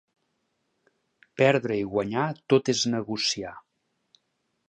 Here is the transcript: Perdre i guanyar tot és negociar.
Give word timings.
Perdre 1.41 1.77
i 1.81 1.83
guanyar 1.91 2.25
tot 2.53 2.73
és 2.75 2.81
negociar. 2.97 3.55